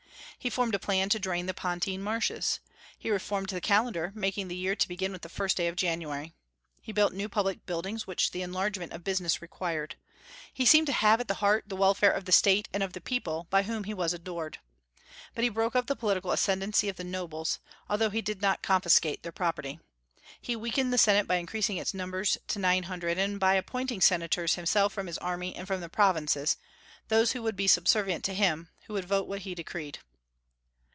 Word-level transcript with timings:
He 0.43 0.49
formed 0.49 0.73
a 0.73 0.79
plan 0.79 1.07
to 1.09 1.19
drain 1.19 1.45
the 1.45 1.53
Pontine 1.53 2.01
Marshes. 2.01 2.61
He 2.97 3.11
reformed 3.11 3.49
the 3.49 3.61
calendar, 3.61 4.11
making 4.15 4.47
the 4.47 4.55
year 4.55 4.75
to 4.75 4.87
begin 4.87 5.11
with 5.11 5.21
the 5.21 5.29
first 5.29 5.55
day 5.55 5.67
of 5.67 5.75
January. 5.75 6.33
He 6.81 6.91
built 6.91 7.13
new 7.13 7.29
public 7.29 7.63
buildings, 7.67 8.07
which 8.07 8.31
the 8.31 8.41
enlargement 8.41 8.91
of 8.91 9.03
business 9.03 9.39
required. 9.39 9.97
He 10.51 10.65
seemed 10.65 10.87
to 10.87 10.93
have 10.93 11.21
at 11.21 11.29
heart 11.29 11.65
the 11.67 11.75
welfare 11.75 12.09
of 12.09 12.25
the 12.25 12.31
State 12.31 12.67
and 12.73 12.81
of 12.81 12.93
the 12.93 13.01
people, 13.01 13.45
by 13.51 13.61
whom 13.61 13.83
he 13.83 13.93
was 13.93 14.13
adored. 14.15 14.57
But 15.35 15.43
he 15.43 15.49
broke 15.51 15.75
up 15.75 15.85
the 15.85 15.95
political 15.95 16.31
ascendancy 16.31 16.89
of 16.89 16.97
nobles, 16.97 17.59
although 17.87 18.09
he 18.09 18.23
did 18.23 18.41
not 18.41 18.63
confiscate 18.63 19.21
their 19.21 19.31
property. 19.31 19.79
He 20.41 20.55
weakened 20.55 20.91
the 20.91 20.97
Senate 20.97 21.27
by 21.27 21.35
increasing 21.35 21.77
its 21.77 21.93
numbers 21.93 22.39
to 22.47 22.57
nine 22.57 22.83
hundred, 22.89 23.19
and 23.19 23.39
by 23.39 23.53
appointing 23.53 24.01
senators 24.01 24.55
himself 24.55 24.91
from 24.91 25.05
his 25.05 25.19
army 25.19 25.55
and 25.55 25.67
from 25.67 25.81
the 25.81 25.87
provinces, 25.87 26.57
those 27.09 27.33
who 27.33 27.43
would 27.43 27.55
be 27.55 27.67
subservient 27.67 28.23
to 28.23 28.33
him, 28.33 28.69
who 28.87 28.93
would 28.93 29.05
vote 29.05 29.27
what 29.27 29.41
he 29.41 29.53
decreed. 29.53 29.99